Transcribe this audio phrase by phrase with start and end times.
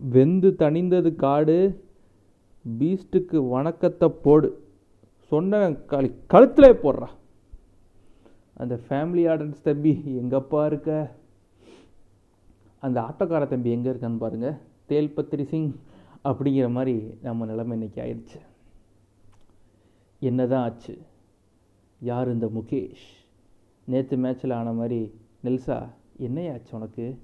[0.00, 1.84] வெந்து தணிந்தது காடு
[2.78, 4.66] பீஸ்ட்டுக்கு வணக்கத்தை போடு.
[5.16, 7.06] சொன்ன களி கழுத்தில் போடுறா.
[8.54, 11.16] அந்த ஃபேமிலி ஆர்டன்ஸ் தம்பி எங்கப்பா இருக்க?
[12.80, 14.54] அந்த ஆட்டோக்கார தம்பி எங்கே இருக்கான்னு பாருங்கள்
[14.88, 15.74] தேல்பத்திரி சிங்
[16.24, 18.40] அப்படிங்கிற மாதிரி நம்ம நிலைமை இன்னைக்கு ஆயிடுச்சு.
[20.20, 20.98] என்னதான் ஆச்சு?
[22.00, 23.06] யார் இந்த முகேஷ்?
[23.84, 25.12] நேற்று மேட்ச்சில் ஆன மாதிரி
[25.44, 27.18] நெல்சா என்னையாச்சு உனக்கு?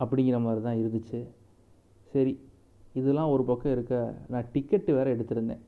[0.00, 1.26] அப்படிங்கிற மாதிரி தான் இருந்துச்சு.
[2.14, 2.34] சரி
[2.98, 3.94] இதெல்லாம் ஒரு பக்கம் இருக்க
[4.32, 5.62] நான் டிக்கெட்டு வேறு எடுத்திருந்தேன்.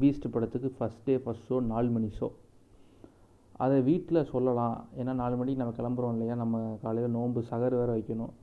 [0.00, 2.28] பீஸ்ட் படத்துக்கு ஃபஸ்ட் டே ஃபஸ்ட் ஷோ நாலு மணி ஷோ
[3.64, 4.74] அதை வீட்டில் சொல்லலாம்.
[4.98, 6.34] ஏன்னா நாலு மணிக்கு நம்ம கிளம்புறோம் இல்லையா?
[6.42, 8.34] நம்ம காலையில் நோன்பு சகர் வேறு வைக்கணும்.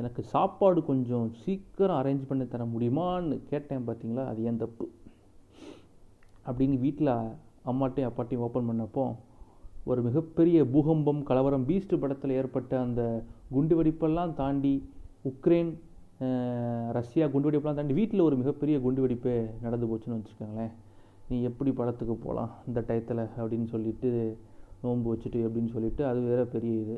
[0.00, 4.84] எனக்கு சாப்பாடு கொஞ்சம் சீக்கிரம் அரேஞ்ச் பண்ணி தர முடியுமான்னு கேட்டேன் பார்த்தீங்களா அது ஏன் தப்பு?
[6.46, 7.12] அப்படின்னு வீட்டில்
[7.70, 9.04] அம்மாட்டையும் அப்பாட்டையும் ஓப்பன் பண்ணப்போ
[9.90, 13.02] ஒரு மிகப்பெரிய பூகம்பம் கலவரம் பீஸ்ட் படத்தில் ஏற்பட்ட அந்த
[13.54, 14.74] குண்டு வெடிப்பெல்லாம் தாண்டி
[15.30, 15.72] உக்ரைன்
[16.96, 19.32] ரஷ்யா குண்டுவெடிப்புலாம் தாண்டி வீட்டில் ஒரு மிகப்பெரிய குண்டுவெடிப்பு
[19.64, 20.72] நடந்து போச்சுன்னு வச்சுக்கோங்களேன்.
[21.28, 24.10] நீ எப்படி படத்துக்கு போகலாம் இந்த டயத்தில் அப்படின்னு சொல்லிட்டு
[24.82, 26.96] நோன்பு வச்சுட்டு அப்படின்னு சொல்லிட்டு அது வேற பெரிய இது.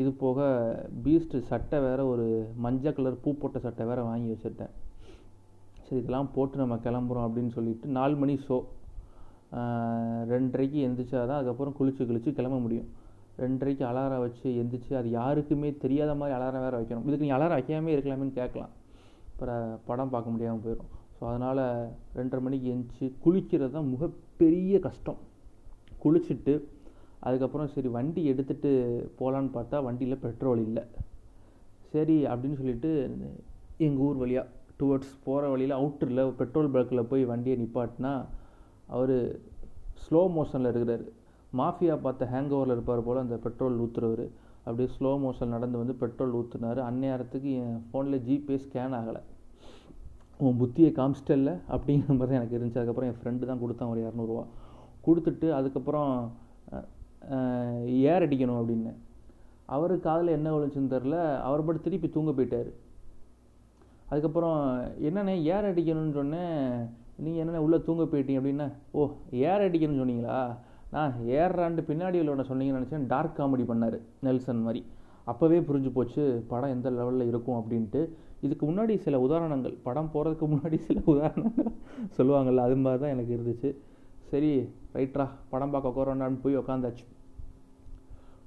[0.00, 0.38] இது போக
[1.04, 2.26] பீஸ்ட்டு சட்டை வேற ஒரு
[2.64, 4.74] மஞ்சள் கலர் பூ போட்ட சட்டை வேற வாங்கி வச்சுருட்டேன்
[5.86, 8.58] சரி இதெல்லாம் போட்டு நம்ம கிளம்புறோம் அப்படின்னு சொல்லிட்டு நாலு மணி ஷோ.
[10.32, 12.88] ரெண்டரைக்கு எந்திரிச்சா தான் அதுக்கப்புறம் குளிச்சு குளிச்சு கிளம்ப முடியும்.
[13.42, 17.06] ரெண்டரைக்கு அலாரம் வச்சு எந்திரிச்சு அது யாருக்குமே தெரியாத மாதிரி அலாரம் வேறு வைக்கணும்.
[17.08, 18.72] இதுக்கு நீ அலாரம் வைக்காமே இருக்கலாமேன்னு கேட்கலாம்.
[19.32, 21.62] அப்புறம் படம் பார்க்க முடியாமல் போயிடும் ஸோ அதனால்
[22.18, 25.20] ரெண்டரை மணிக்கு எந்திரிச்சு குளிக்கிறது தான் மிகப்பெரிய கஷ்டம்.
[26.02, 26.54] குளிச்சுட்டு
[27.26, 28.70] அதுக்கப்புறம் சரி வண்டி எடுத்துகிட்டு
[29.20, 30.84] போகலான்னு பார்த்தா வண்டியில் பெட்ரோல் இல்லை.
[31.92, 32.90] சரி அப்படின்னு சொல்லிட்டு
[33.86, 34.46] எங்கள் ஊர் வழியாக
[34.80, 38.12] டுவர்ட்ஸ் போகிற வழியில் அவுட்டரில் பெட்ரோல் பல்கில் போய் வண்டியை நிப்பாட்டினா
[38.96, 39.16] அவர்
[40.04, 41.04] ஸ்லோ மோஷனில் இருக்கிறார்.
[41.58, 44.24] மாஃபியா பார்த்த ஹேங் ஓவரில் இருப்பார் போல் அந்த பெட்ரோல் ஊற்றுறவர்
[44.66, 49.22] அப்படியே ஸ்லோ மோஷன் நடந்து வந்து பெட்ரோல் ஊற்றுனார் அந்நேரத்துக்கு என் ஃபோனில் ஜிபே ஸ்கேன் ஆகலை.
[50.44, 51.52] உன் புத்தியை காமிச்சிட்டல்ல?
[51.74, 52.80] அப்படிங்கிற மாதிரி தான் எனக்கு இருந்துச்சு.
[52.80, 54.44] அதுக்கப்புறம் என் ஃப்ரெண்டு தான் கொடுத்தான் ஒரு இரநூறுவா.
[55.06, 56.12] கொடுத்துட்டு அதுக்கப்புறம்
[58.12, 58.92] ஏர் அடிக்கணும் அப்படின்னு.
[59.76, 61.16] அவர் காதில் என்ன விழுந்துச்சுன்னு தெரில
[61.46, 62.70] அவர் மட்டும் திருப்பி தூங்க போயிட்டார்.
[64.10, 64.60] அதுக்கப்புறம்
[65.08, 66.62] என்னண்ணே ஏர் அடிக்கணும்னு சொன்னேன்.
[67.24, 68.68] நீங்கள் என்னென்ன உள்ளே தூங்க போயிட்டீங்க அப்படின்னா?
[68.98, 69.00] ஓ
[69.50, 70.38] ஏர் அடிக்கணும்னு சொன்னீங்களா?
[70.94, 74.80] நான் ஏறாண்டு பின்னாடி உள்ளவனை சொன்னீங்கன்னு நினச்சேன் டார்க் காமெடி பண்ணார் நெல்சன் மாதிரி.
[75.30, 78.00] அப்போவே புரிஞ்சு போச்சு படம் எந்த லெவலில் இருக்கும் அப்படின்ட்டு.
[78.46, 81.74] இதுக்கு முன்னாடி சில உதாரணங்கள் படம் போகிறதுக்கு முன்னாடி சில உதாரணங்கள்
[82.16, 83.70] சொல்லுவாங்கள்ல அது மாதிரி தான் எனக்கு இருந்துச்சு.
[84.30, 84.50] சரி
[84.96, 87.04] ரைட்ரா படம் பார்க்க உட்காரோண்டான்னு போய் உக்காந்தாச்சு.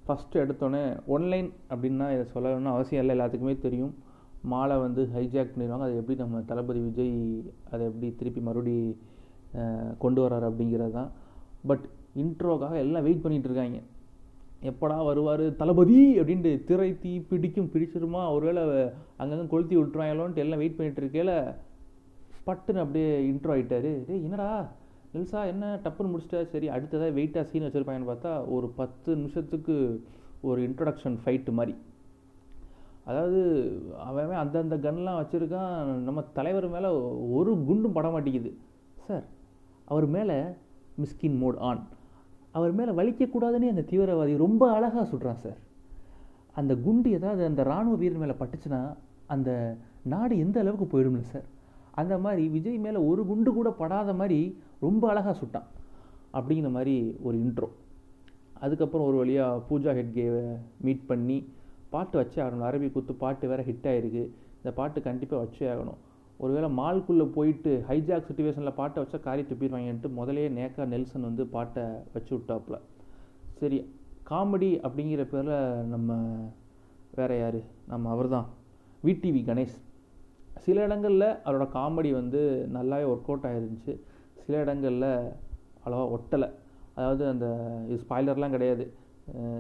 [0.05, 0.83] ஃபஸ்ட்டு எடுத்தோடனே
[1.15, 3.93] ஒன்லைன் அப்படின்னா இதை சொல்லணும்னு அவசியம் இல்லை எல்லாத்துக்குமே தெரியும்.
[4.51, 7.15] மாலை வந்து ஹைஜாக் பண்ணிடுவாங்க அதை எப்படி நம்ம தளபதி விஜய்
[7.71, 8.75] அதை எப்படி திருப்பி மறுபடி
[10.03, 11.11] கொண்டு வர்றாரு அப்படிங்கிறது தான்.
[11.69, 11.83] பட்
[12.15, 13.79] இன்ட்ரோக்காக எல்லாம் வெயிட் பண்ணிகிட்டு இருக்காங்க.
[14.69, 15.55] எப்படா வருவார்?
[15.55, 15.99] தளபதி!
[16.19, 18.21] அப்படின்ட்டு திரை தீ பிடிக்கும் பிடிச்சிருமா?
[18.33, 18.63] ஒருவேளை
[19.17, 21.35] அங்கங்கே கொளுத்தி விட்டுருவாங்களோன்ட்டு எல்லாம் வெயிட் பண்ணிட்டு இருக்கையில்
[22.47, 24.49] பட்டுன்னு அப்படியே இன்ட்ரோ ஆகிட்டாரு டேய் என்னடா?
[25.13, 26.41] நெல்சா என்ன டப்புன்னு முடிச்சிட்டா?
[26.47, 29.75] சரி அடுத்ததாக வெயிட்டாக சீன் வச்சுருப்பாங்கன்னு பார்த்தா ஒரு பத்து நிமிஷத்துக்கு
[30.41, 31.73] ஒரு இன்ட்ரடக்ஷன் ஃபைட்டு மாதிரி.
[33.05, 33.39] அதாவது
[34.07, 36.03] அவன் அந்தந்த கன்லாம் வச்சுருக்கான்.
[36.07, 36.89] நம்ம தலைவர் மேலே
[37.37, 38.51] ஒரு குண்டும் பட மாட்டேங்குது.
[39.07, 39.25] சார்
[39.85, 40.37] அவர் மேலே
[41.01, 41.81] மிஸ்கின் மோட் ஆன்
[42.51, 45.59] அவர் மேலே வலிக்கக்கூடாதுன்னு அந்த தீவிரவாதி ரொம்ப அழகாக சுடுறான் சார்.
[46.53, 48.81] அந்த குண்டு ஏதாவது அந்த இராணுவ வீரர் மேலே பட்டுச்சுன்னா
[49.27, 49.49] அந்த
[50.03, 51.47] நாடு எந்த அளவுக்கு போயிடும்ல சார்?
[51.91, 54.39] அந்த மாதிரி விஜய் மேலே ஒரு குண்டு கூட படாத மாதிரி
[54.79, 55.67] ரொம்ப அழகாக சுட்டான்.
[56.33, 57.69] அப்படிங்கிற மாதிரி ஒரு இன்ட்ரோ
[58.53, 60.43] அதுக்கப்புறம் ஒரு வழியாக பூஜா ஹெட்கேவை
[60.81, 61.37] மீட் பண்ணி
[61.89, 62.67] பாட்டு வச்சே ஆகணும்.
[62.69, 64.23] அரபி குத்து பாட்டு வேறு ஹிட் ஆகிருக்கு
[64.57, 65.99] இந்த பாட்டு கண்டிப்பாக வச்சே ஆகணும்.
[66.43, 72.31] ஒருவேளை மால்குள்ளே போயிட்டு ஹைஜாக் சுச்சுவேஷனில் பாட்டை வச்சா காரி துப்பிடுவாங்கன்ட்டு முதலே நேக்கா நெல்சன் வந்து பாட்டை வச்சு
[72.37, 72.77] விட்டாப்புல.
[73.59, 73.77] சரி
[74.29, 76.17] காமெடி அப்படிங்கிற பேரில் நம்ம
[77.19, 77.59] வேற யார்?
[77.91, 78.47] நம்ம அவர் தான்
[79.07, 79.77] விடிவி கணேஷ்.
[80.65, 82.41] சில இடங்களில் அவரோட காமெடி வந்து
[82.75, 83.93] நல்லாவே ஒர்க் அவுட் ஆகிருந்துச்சு
[84.43, 85.09] சில இடங்களில்
[85.81, 86.49] அவ்வளோவா ஒட்டலை.
[86.95, 87.47] அதாவது அந்த
[87.87, 88.85] இது ஸ்பாய்லர்லாம் கிடையாது.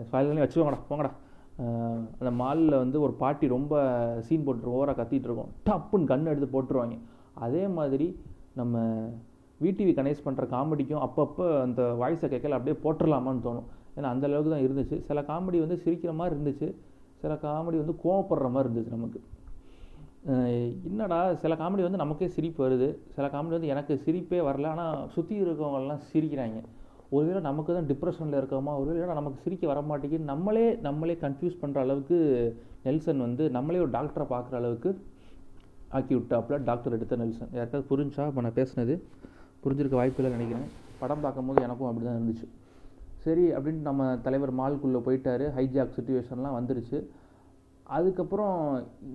[0.07, 1.11] ஸ்பாய்லர்லாம் வச்சுக்கோங்கடா போங்கடா.
[2.19, 3.73] அந்த மாலில் வந்து ஒரு பாட்டி ரொம்ப
[4.27, 5.51] சீன் போட்டு ஓவராக கத்திகிட்டு இருக்கோம்.
[5.67, 6.95] டப்புன்னு கண் எடுத்து போட்டுருவாங்க.
[7.45, 8.07] அதே மாதிரி
[8.59, 8.83] நம்ம
[9.63, 13.67] விடிவி கனெக்ட் பண்ணுற காமெடிக்கும் அப்பப்போ அந்த வாய்ஸை கேட்கல அப்படியே போட்டுடலாமான்னு தோணும்.
[13.97, 14.97] ஏன்னா அந்த அளவுக்கு தான் இருந்துச்சு.
[15.09, 16.69] சில காமெடி வந்து சிரிக்கிற மாதிரி இருந்துச்சு.
[17.23, 19.21] சில காமெடி வந்து கோவப்படுற மாதிரி இருந்துச்சு நமக்கு.
[20.89, 22.87] என்னடா சில காமெடி வந்து நமக்கே சிரிப்பு வருது.
[23.15, 24.67] சில காமெடி வந்து எனக்கு சிரிப்பே வரல.
[24.75, 26.59] ஆனால் சுற்றி இருக்கவங்கலாம் சிரிக்கிறாங்க.
[27.15, 28.73] ஒருவேளை நமக்கு தான் டிப்ரெஷனில் இருக்கோமா?
[28.81, 32.17] ஒருவேளை நமக்கு சிரிக்க வர மாட்டேங்குது நம்மளே நம்மளே கன்ஃபியூஸ் பண்ணுற அளவுக்கு
[32.83, 34.91] நெல்சன் வந்து நம்மளே ஒரு டாக்டரை பார்க்குற அளவுக்கு
[35.97, 36.57] ஆக்கி விட்டாப்புல.
[36.63, 37.51] டாக்டர் எடுத்த நெல்சன்.
[37.53, 38.95] யாருக்காவது புரிஞ்சா இப்போ நான் பேசினது.
[39.63, 40.69] புரிஞ்சிருக்க வாய்ப்பு நினைக்கிறேன்.
[40.99, 42.47] படம் பார்க்கும்போது எனக்கும் அப்படி தான் இருந்துச்சு.
[43.25, 45.45] சரி அப்படின்ட்டு நம்ம தலைவர் மால்குள்ளே போயிட்டார்.
[45.57, 46.99] ஹைஜாக் சுச்சுவேஷன்லாம் வந்துருச்சு.
[47.97, 48.57] அதுக்கப்புறம்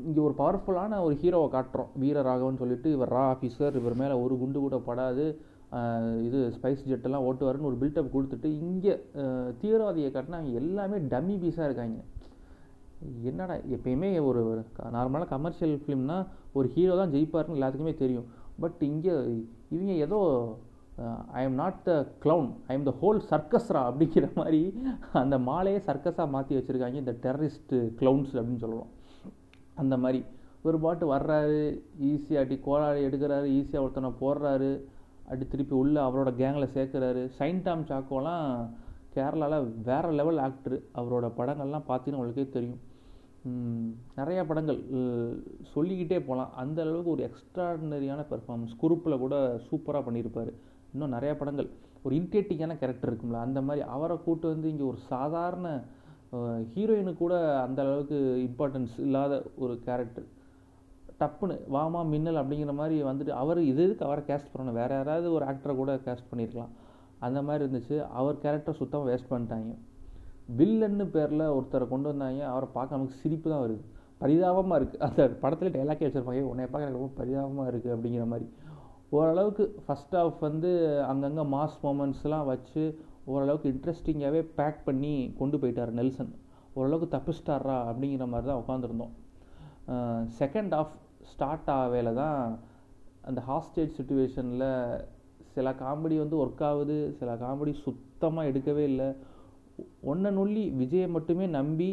[0.06, 1.90] இங்கே ஒரு பவர்ஃபுல்லான ஒரு ஹீரோவை காட்டுறோம்.
[2.02, 5.26] வீரராகவன் சொல்லிட்டு இவர் ரா ஆஃபீஸர் இவர் மேலே ஒரு குண்டு கூட படாது.
[6.26, 8.94] இது ஸ்பைஸ் ஜெட்டெல்லாம் ஓட்டுவாருன்னு ஒரு பில்டப் கொடுத்துட்டு இங்கே
[9.62, 11.98] தீவிரவாதியை காட்டினா அவங்க எல்லாமே டம்மி பீஸாக இருக்காங்க.
[13.30, 14.42] என்னடா எப்பயுமே ஒரு
[14.96, 16.18] நார்மலாக கமர்ஷியல் ஃபிலிம்னா
[16.58, 18.28] ஒரு ஹீரோ தான் ஜெயிப்பாருன்னு எல்லாத்துக்குமே தெரியும்.
[18.62, 19.14] பட் இங்கே
[19.74, 20.20] இவங்க ஏதோ
[21.38, 24.60] I am not the clown I am the whole சர்க்கஸ்ரா அப்படிங்கிற மாதிரி
[25.22, 28.92] அந்த மாலையே சர்க்கஸாக மாற்றி வச்சுருக்காங்க இந்த டெரரிஸ்ட்டு க்ளவுன்ஸ் அப்படின்னு சொல்லலாம்
[29.82, 30.20] அந்த மாதிரி.
[30.68, 31.58] ஒரு பாட்டு வர்றாரு
[32.10, 34.70] ஈஸியாக அடி கோளாறு எடுக்கிறாரு ஈஸியாக ஒருத்தனை போடுறாரு.
[35.31, 37.23] அடி திருப்பி உள்ளே அவரோட கேங்கில் சேர்க்குறாரு.
[37.38, 38.44] சைன் டாம் சாக்கோலாம்
[39.14, 42.81] கேரளாவில் வேறு லெவல் ஆக்டர் அவரோட படங்கள்லாம் பார்த்தீங்கன்னா உங்களுக்கே தெரியும்.
[44.19, 44.81] நிறையா படங்கள்
[45.75, 49.37] சொல்லிக்கிட்டே போகலாம் அந்த அளவுக்கு ஒரு எக்ஸ்ட்ராடினரியான பெர்ஃபார்மன்ஸ் குரூப்பில் கூட
[49.69, 50.50] சூப்பராக பண்ணியிருப்பார்.
[50.93, 51.69] இன்னும் நிறையா படங்கள்.
[52.05, 55.69] ஒரு இன்டேட்டிங்கான கேரக்டர் இருக்கும்ல அந்த மாதிரி அவரை கூட்டு வந்து இங்கே ஒரு சாதாரண
[56.73, 57.34] ஹீரோயினு கூட
[57.67, 58.19] அந்த அளவுக்கு
[58.49, 59.34] இம்பார்ட்டன்ஸ் இல்லாத
[59.64, 60.26] ஒரு கேரக்டர்
[61.20, 64.78] டப்புன்னு வாமா மின்னல் அப்படிங்கிற மாதிரி வந்துட்டு அவர் இது எதுக்கு அவரை கேஸ்ட் பண்ணணும்?
[64.80, 66.72] வேறு யாராவது ஒரு ஆக்டரை கூட கேஸ்ட் பண்ணியிருக்கலாம்.
[67.26, 67.96] அந்த மாதிரி இருந்துச்சு.
[68.20, 69.72] அவர் கேரக்டர் சுத்தமாக வேஸ்ட் பண்ணிட்டாங்க.
[70.58, 72.42] வில்லன்னு பேரில் ஒருத்தரை கொண்டு வந்தாங்க.
[72.52, 73.82] அவரை பார்க்க நமக்கு சிரிப்பு தான் வருது.
[74.22, 76.42] பரிதாபமாக இருக்குது அந்த படத்தில் டைலாக்கே வச்சுருப்பாங்க.
[76.52, 78.46] உன்னை பார்க்க எனக்கு ரொம்ப பரிதாபமாக இருக்குது அப்படிங்கிற மாதிரி.
[79.16, 80.70] ஓரளவுக்கு ஃபஸ்ட் ஆஃப் வந்து
[81.10, 82.82] அங்கங்கே மாஸ் மூமெண்ட்ஸ்லாம் வச்சு
[83.32, 86.32] ஓரளவுக்கு இன்ட்ரெஸ்டிங்காகவே பேக் பண்ணி கொண்டு போயிட்டார் நெல்சன்.
[86.78, 89.14] ஓரளவுக்கு தப்பிச்சிட்டாரா அப்படிங்கிற மாதிரி தான் உட்காந்துருந்தோம்
[90.40, 90.94] செகண்ட் ஆஃப்
[91.32, 92.40] ஸ்டார்ட் ஆகவேல தான்
[93.28, 94.69] அந்த ஹாஸ்டேஜ் சுச்சுவேஷனில்
[95.55, 99.08] சில காமெடி வந்து ஒர்க் ஆகுது சில காமெடி சுத்தமாக எடுக்கவே இல்லை.
[100.11, 101.90] ஒன்றை நொல்லி விஜயை மட்டுமே நம்பி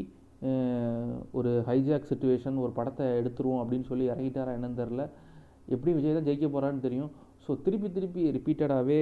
[1.39, 5.03] ஒரு ஹைஜாக் சுச்சுவேஷன் ஒரு படத்தை எடுத்துருவோம் அப்படின்னு சொல்லி இறங்கிட்டாரா என்னன்னு தெரில
[5.73, 7.11] எப்படி விஜய் தான் ஜெயிக்க போகிறான்னு தெரியும்.
[7.45, 9.01] ஸோ திருப்பி திருப்பி ரிப்பீட்டடாகவே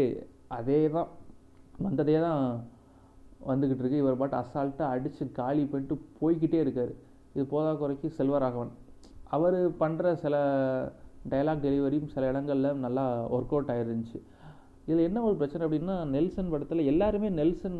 [0.57, 1.10] அதே தான்
[1.86, 2.44] வந்ததே தான்
[3.50, 4.01] வந்துக்கிட்டு இருக்கு.
[4.04, 6.94] இவர் பாட்டு அசால்ட்டாக அடித்து காலி பண்ணிட்டு போய்க்கிட்டே இருக்கார்.
[7.36, 8.72] இது போதா குறைக்கு செல்வராகவன்.
[9.36, 10.36] அவர் பண்ணுற சில
[11.31, 13.06] டைலாக் டெலிவரியும் சில இடங்களில் நல்லா
[13.36, 14.19] ஒர்க் அவுட் ஆயிருந்துச்சு.
[14.86, 17.80] இதில் என்ன ஒரு பிரச்சனை அப்படின்னா நெல்சன் படத்தில் எல்லாருமே நெல்சன்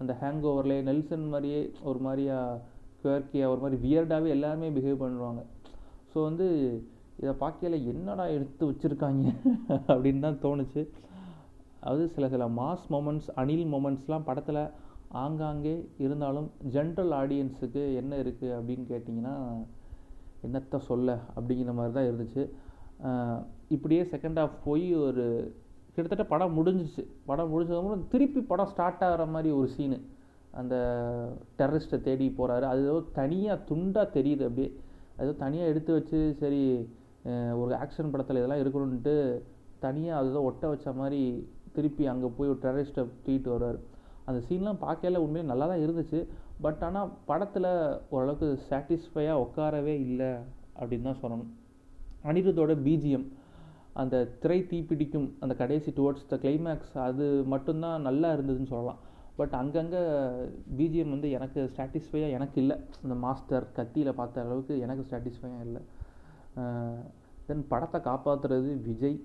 [0.00, 1.60] அந்த ஹேங் ஓவர்லேயே நெல்சன் மாதிரியே
[1.90, 2.38] ஒரு மாதிரியா
[3.02, 5.42] குயர்க்கியாக ஒரு மாதிரி வியர்டாகவே எல்லாருமே பிஹேவ் பண்ணுவாங்க.
[6.12, 6.46] ஸோ வந்து
[7.22, 9.24] இதை பார்க்கையில் என்னடா எடுத்து வச்சுருக்காங்க
[9.92, 10.82] அப்படின்னு தான் தோணுச்சு.
[11.84, 14.62] அதாவது சில சில மாஸ் மொமெண்ட்ஸ் அணில் மொமெண்ட்ஸ்லாம் படத்தில்
[15.22, 15.74] ஆங்காங்கே
[16.04, 19.36] இருந்தாலும் ஜென்ரல் ஆடியன்ஸுக்கு என்ன இருக்குது அப்படின்னு கேட்டிங்கன்னா
[20.46, 22.42] என்னத்த சொல்ல அப்படிங்கிற மாதிரி தான் இருந்துச்சு.
[23.74, 25.24] இப்படியே செகண்ட் ஹாஃப் போய் ஒரு
[25.94, 29.98] கிட்டத்தட்ட படம் முடிஞ்சிச்சு படம் முடிஞ்சதுக்கப்புறம் திருப்பி படம் ஸ்டார்ட் ஆகிற மாதிரி ஒரு சீனு
[30.60, 30.74] அந்த
[31.58, 34.70] டெரரிஸ்ட்டை தேடி போகிறாரு அது ஏதோ தனியாக துண்டாக தெரியுது அப்படியே.
[35.16, 36.62] அது ஏதோ தனியாக எடுத்து வச்சு சரி
[37.62, 39.14] ஒரு ஆக்ஷன் படத்தில் இதெல்லாம் இருக்கணுன்ட்டு
[39.84, 41.20] தனியாக அதுதான் ஒட்ட வச்ச மாதிரி
[41.76, 43.78] திருப்பி அங்கே போய் ஒரு டெரரிஸ்ட்டை தூக்கிட்டு வருவார்.
[44.28, 45.20] அந்த சீன்லாம் பார்க்கல.
[45.24, 46.20] உண்மையிலே நல்லா தான் இருந்துச்சு.
[46.64, 47.70] பட் ஆனால் படத்தில்
[48.14, 50.32] ஓரளவுக்கு சாட்டிஸ்ஃபையாக உட்காரவே இல்லை
[50.80, 51.52] அப்படின்னு தான் சொல்லணும்.
[52.30, 53.26] அனிருத்தோட பிஜிஎம்
[54.02, 59.00] அந்த திரை தீப்பிடிக்கும் அந்த கடைசி டுவர்ட்ஸ் த கிளைமேக்ஸ் அது மட்டும்தான் நல்லா இருந்ததுன்னு சொல்லலாம்.
[59.38, 60.02] பட் அங்கங்கே
[60.78, 62.76] பிஜிஎம் வந்து எனக்கு சாட்டிஸ்ஃபையாக எனக்கு இல்லை.
[63.04, 65.82] இந்த மாஸ்டர் கத்தியில் பார்த்த அளவுக்கு எனக்கு சாட்டிஸ்ஃபையாக இல்லை.
[67.48, 69.18] தென் படத்தை காப்பாற்றுறது விஜய்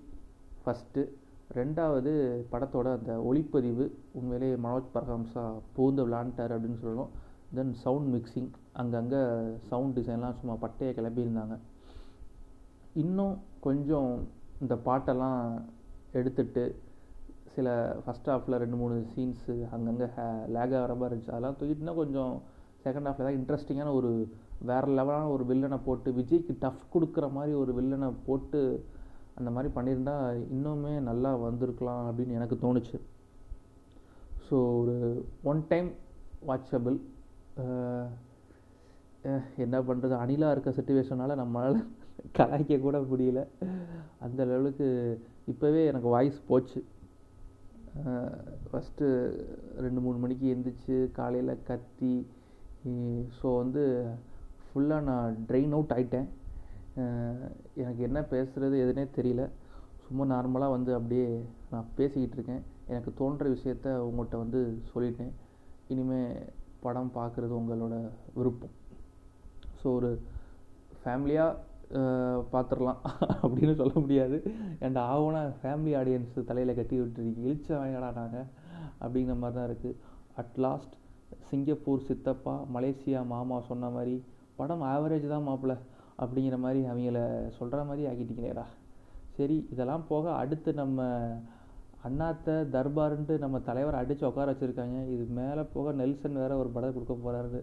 [0.63, 1.01] ஃபஸ்ட்டு
[1.55, 2.11] ரெண்டாவது
[2.51, 3.85] படத்தோட அந்த ஒளிப்பதிவு
[4.19, 5.43] உண்மையிலே மனோஜ் பரஹம்சா
[5.75, 7.11] பூந்து விளாண்டார் அப்படின்னு சொல்லணும்.
[7.57, 8.49] தென் சவுண்ட் மிக்சிங்
[8.81, 9.21] அங்கங்கே
[9.69, 11.55] சவுண்ட் டிசைன்லாம் சும்மா பட்டையை கிளப்பியிருந்தாங்க.
[13.03, 13.35] இன்னும்
[13.67, 14.11] கொஞ்சம்
[14.63, 15.41] இந்த பாட்டெல்லாம்
[16.19, 16.63] எடுத்துட்டு
[17.55, 17.69] சில
[18.03, 20.25] ஃபஸ்ட் ஹாஃபில் ரெண்டு மூணு சீன்ஸு அங்கங்கே ஹே
[20.55, 21.33] லேக் ஆகிற மாதிரி இருந்துச்சு.
[21.35, 22.33] அதெல்லாம் தூக்கிட்டுனா கொஞ்சம்
[22.83, 24.11] செகண்ட் ஹாஃபில் தான் இன்ட்ரெஸ்டிங்கான ஒரு
[24.69, 28.61] வேறு லெவலான ஒரு வில்லனை போட்டு விஜய்க்கு டஃப் கொடுக்குற மாதிரி ஒரு வில்லனை போட்டு
[29.37, 30.15] அந்த மாதிரி பண்ணியிருந்தா
[30.55, 32.97] இன்னுமே நல்லா வந்திருக்கலாம் அப்படின்னு எனக்கு தோணுச்சு.
[34.47, 34.95] ஸோ ஒரு
[35.51, 35.89] ஒன் டைம்
[36.49, 36.97] வாட்சபிள்
[39.65, 41.79] என்ன பண்ணுறது அணிலாக இருக்க சுச்சுவேஷனால் நம்மளால்
[42.37, 43.41] கலாய்க்க கூட முடியல.
[44.25, 44.87] அந்த லெவலுக்கு
[45.51, 46.79] இப்போவே எனக்கு வாய்ஸ் போச்சு.
[48.69, 49.05] ஃபஸ்ட்டு
[49.85, 52.15] ரெண்டு மூணு மணிக்கு எந்திரிச்சு காலையில் கத்தி
[53.37, 53.83] ஸோ வந்து
[54.65, 56.27] ஃபுல்லாக நான் ட்ரெயின் அவுட் ஆகிட்டேன்
[57.81, 59.43] எனக்கு என்ன பேசுகிறது எதுனே தெரியல.
[60.05, 61.27] சும்மா நார்மலாக வந்து அப்படியே
[61.71, 62.63] நான் பேசிக்கிட்டு இருக்கேன்.
[62.91, 64.59] எனக்கு தோன்ற விஷயத்த உங்கள்கிட்ட வந்து
[64.91, 65.33] சொல்லிட்டேன்.
[65.93, 66.29] இனிமேல்
[66.85, 67.95] படம் பார்க்குறது உங்களோட
[68.37, 68.75] விருப்பம்.
[69.79, 70.11] ஸோ ஒரு
[71.01, 71.65] ஃபேமிலியாக
[72.53, 73.01] பார்த்துடலாம்
[73.43, 74.37] அப்படின்னு சொல்ல முடியாது.
[74.85, 78.37] என் ஆகுனா ஃபேமிலி ஆடியன்ஸ் தலையில் கட்டி விட்டுருக்கு இழிச்ச வாங்கடாடாங்க
[79.03, 79.99] அப்படிங்கிற மாதிரி தான் இருக்குது
[80.41, 80.95] அட் லாஸ்ட்
[81.49, 84.15] சிங்கப்பூர் சித்தப்பா மலேசியா மாமா சொன்ன மாதிரி
[84.59, 85.75] படம் ஆவரேஜ் தான் மாப்பிள்ள.
[86.21, 87.19] அப்படிங்கிற மாதிரி அவங்கள
[87.57, 88.65] சொல்கிற மாதிரி ஆக்கிட்டீங்களேடா
[89.37, 91.05] சரி இதெல்லாம் போக அடுத்து நம்ம
[92.07, 94.97] அண்ணாத்த தர்பாருன்ட்டு நம்ம தலைவர் அடித்து உட்கார வச்சுருக்காங்க.
[95.13, 97.61] இது மேலே போக நெல்சன் வேறு ஒரு படம் கொடுக்க போகிறாரு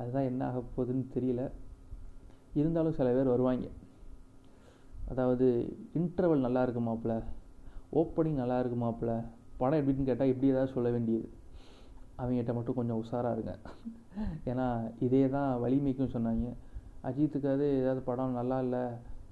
[0.00, 1.42] அதுதான் என்ன ஆக போகுதுன்னு தெரியல.
[2.60, 3.68] இருந்தாலும் சில பேர் வருவாங்க.
[5.12, 5.46] அதாவது
[6.00, 7.16] இன்டர்வல் நல்லா இருக்குமாப்பில்
[8.00, 9.14] ஓப்பனிங் நல்லா இருக்குமாப்பில்
[9.60, 11.28] படம் எப்படின்னு கேட்டால் இப்படி ஏதாவது சொல்ல வேண்டியது.
[12.18, 13.54] அவங்ககிட்ட மட்டும் கொஞ்சம் உஷாராக இருங்க.
[14.50, 14.66] ஏன்னா
[15.06, 16.48] இதே தான் வலிமைக்கும் சொன்னாங்க.
[17.08, 18.84] அஜித்துக்காவது ஏதாவது படம் நல்லா இல்லை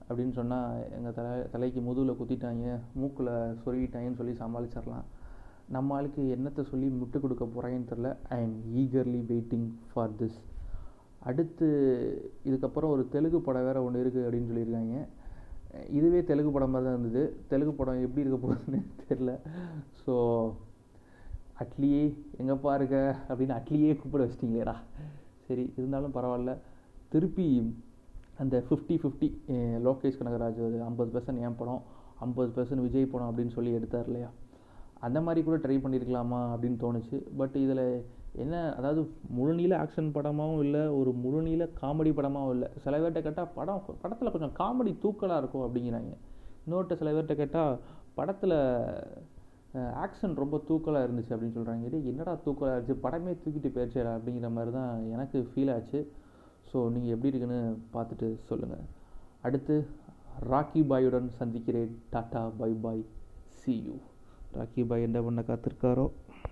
[0.09, 5.09] அப்படின்னு சொன்னால் எங்கள் தலை தலைக்கு முதுகில் குத்திட்டாங்க மூக்கில் சொருகிட்டாங்கன்னு சொல்லி சமாளிச்சிடலாம்
[5.75, 10.41] நம்ம ஆளுக்கு என்னத்தை சொல்லி முட்டு கொடுக்க போகிறாங்கன்னு தெரில I am eagerly waiting for this
[11.31, 11.67] அடுத்து
[12.49, 14.99] இதுக்கப்புறம் ஒரு தெலுங்கு படம் வேறு ஒன்று இருக்குது அப்படின்னு சொல்லியிருக்காங்க.
[15.99, 17.23] இதுவே தெலுங்கு படம் மாதிரி தான் இருந்தது.
[17.51, 19.33] தெலுங்கு படம் எப்படி இருக்க போகுதுன்னு தெரில
[20.03, 20.15] ஸோ
[21.63, 22.03] அட்லியே
[22.43, 22.97] எங்கப்பா இருக்க
[23.29, 24.77] அப்படின்னு அட்லியே கூப்பிட வச்சிட்டிங்களேடா.
[25.47, 26.55] சரி இருந்தாலும் பரவாயில்ல.
[27.13, 27.47] திருப்பி
[28.43, 29.29] அந்த ஃபிஃப்டி ஃபிஃப்டி
[29.87, 31.83] லோகேஷ் கனகராஜ் ஒரு ஐம்பது பர்சன்ட் என் படம்
[32.27, 34.31] ஐம்பது பர்சன்ட் விஜய் படம் அப்படின்னு சொல்லி எடுத்தார் இல்லையா?
[35.07, 37.19] அந்த மாதிரி கூட ட்ரை பண்ணியிருக்கலாமா அப்படின்னு தோணுச்சு.
[37.41, 37.85] பட் இதில்
[38.43, 39.03] என்ன அதாவது
[39.39, 42.69] முழுநீள ஆக்ஷன் படமாகவும் இல்லை ஒரு முழுநீள காமெடி படமாகவும் இல்லை.
[42.85, 46.13] சில பேர்கிட்ட கேட்டால் படம் படத்தில் கொஞ்சம் காமெடி தூக்கலாக இருக்கும் அப்படிங்கிறாங்க.
[46.65, 47.75] இன்னொருத்த சில பேர்கிட்ட கேட்டால்
[48.19, 48.57] படத்தில்
[50.05, 52.97] ஆக்ஷன் ரொம்ப தூக்கலாக இருந்துச்சு அப்படின்னு சொல்கிறாங்க இது என்னடா தூக்கலாக இருந்துச்சு?
[53.05, 56.01] படமே தூக்கிட்டு போயிடுச்சேடா அப்படிங்கிற மாதிரி தான் எனக்கு ஃபீல் ஆச்சு.
[56.71, 57.61] ஸோ நீங்கள் எப்படி இருக்குன்னு
[57.95, 58.85] பார்த்துட்டு சொல்லுங்கள்
[59.43, 59.75] அடுத்து
[60.51, 61.93] ராக்கி பாயுடன் சந்திக்கிறேன்.
[62.13, 63.03] Tata bye bye
[63.61, 63.97] see you
[64.57, 66.07] Rocky Bhai என்ன பண்ண காத்திருக்காரோ?